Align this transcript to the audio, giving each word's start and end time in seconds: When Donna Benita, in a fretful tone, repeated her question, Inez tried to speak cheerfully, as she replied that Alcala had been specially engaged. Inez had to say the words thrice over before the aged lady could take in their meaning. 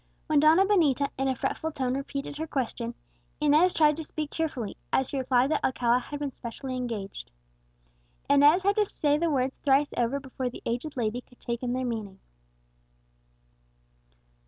When 0.25 0.39
Donna 0.39 0.65
Benita, 0.65 1.11
in 1.15 1.27
a 1.27 1.35
fretful 1.35 1.71
tone, 1.71 1.93
repeated 1.95 2.37
her 2.37 2.47
question, 2.47 2.95
Inez 3.39 3.71
tried 3.71 3.97
to 3.97 4.03
speak 4.03 4.31
cheerfully, 4.31 4.75
as 4.91 5.09
she 5.09 5.19
replied 5.19 5.51
that 5.51 5.63
Alcala 5.63 5.99
had 5.99 6.19
been 6.19 6.33
specially 6.33 6.75
engaged. 6.75 7.29
Inez 8.27 8.63
had 8.63 8.77
to 8.77 8.85
say 8.87 9.19
the 9.19 9.29
words 9.29 9.57
thrice 9.57 9.91
over 9.95 10.19
before 10.19 10.49
the 10.49 10.63
aged 10.65 10.97
lady 10.97 11.21
could 11.21 11.39
take 11.39 11.61
in 11.61 11.73
their 11.73 11.85
meaning. 11.85 12.17